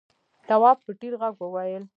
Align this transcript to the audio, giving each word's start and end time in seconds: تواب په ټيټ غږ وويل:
تواب 0.47 0.77
په 0.85 0.91
ټيټ 0.99 1.13
غږ 1.21 1.35
وويل: 1.39 1.83